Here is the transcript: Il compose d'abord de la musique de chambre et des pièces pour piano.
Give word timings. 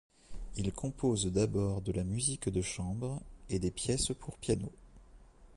Il 0.57 0.73
compose 0.73 1.27
d'abord 1.27 1.81
de 1.83 1.91
la 1.91 2.03
musique 2.03 2.49
de 2.49 2.63
chambre 2.63 3.21
et 3.51 3.59
des 3.59 3.69
pièces 3.69 4.11
pour 4.19 4.35
piano. 4.39 4.71